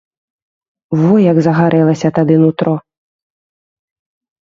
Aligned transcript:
Во 1.01 1.11
як 1.31 1.37
загарэлася 1.49 2.13
тады 2.19 2.35
нутро. 2.47 2.73